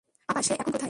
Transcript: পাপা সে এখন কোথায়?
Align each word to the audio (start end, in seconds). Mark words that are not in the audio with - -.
পাপা 0.29 0.41
সে 0.41 0.51
এখন 0.53 0.65
কোথায়? 0.65 0.79